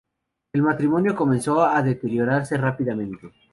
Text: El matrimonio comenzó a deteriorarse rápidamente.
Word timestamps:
El 0.53 0.63
matrimonio 0.63 1.15
comenzó 1.15 1.63
a 1.63 1.79
deteriorarse 1.83 2.57
rápidamente. 2.57 3.29